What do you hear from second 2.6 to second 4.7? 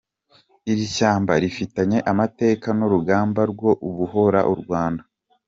n’urugamba rwo ubohora u